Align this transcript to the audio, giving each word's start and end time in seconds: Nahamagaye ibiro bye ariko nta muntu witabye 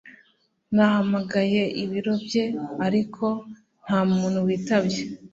Nahamagaye 0.75 1.61
ibiro 1.83 2.13
bye 2.25 2.45
ariko 2.87 3.25
nta 3.83 3.99
muntu 4.13 4.39
witabye 4.45 5.01